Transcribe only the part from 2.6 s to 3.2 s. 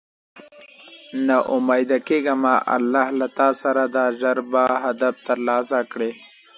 الله